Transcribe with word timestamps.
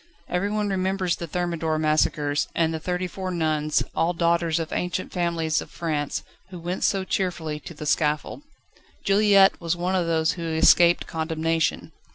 Everyone 0.27 0.67
remembers 0.67 1.17
the 1.17 1.27
Thermidor 1.27 1.77
massacres, 1.77 2.47
and 2.55 2.73
the 2.73 2.79
thirty 2.79 3.05
four 3.05 3.29
nuns, 3.29 3.83
all 3.93 4.13
daughters 4.13 4.57
of 4.59 4.73
ancient 4.73 5.11
families 5.13 5.61
of 5.61 5.69
France, 5.69 6.23
who 6.49 6.57
went 6.57 6.83
so 6.83 7.03
cheerfully 7.03 7.59
to 7.59 7.75
the 7.75 7.85
scaffold. 7.85 8.41
Juliette 9.03 9.61
was 9.61 9.75
one 9.75 9.93
of 9.93 10.07
those 10.07 10.31
who 10.31 10.43
escaped 10.53 11.05
condemnation. 11.05 11.91